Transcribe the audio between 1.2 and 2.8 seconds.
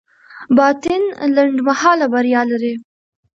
لنډمهاله بریا لري.